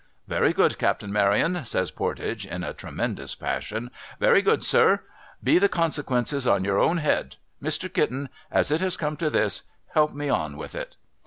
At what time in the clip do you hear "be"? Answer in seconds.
5.43-5.59